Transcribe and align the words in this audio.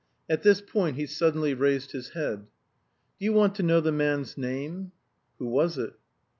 At 0.27 0.41
this 0.41 0.61
point 0.61 0.95
he 0.95 1.05
suddenly 1.05 1.53
raised 1.53 1.91
his 1.91 2.13
head. 2.13 2.47
"Do 3.19 3.25
you 3.25 3.33
want 3.33 3.53
to 3.57 3.61
know 3.61 3.81
the 3.81 3.91
man's 3.91 4.35
name?" 4.35 4.93
"Who 5.37 5.45
was 5.45 5.77
it?" 5.77 5.93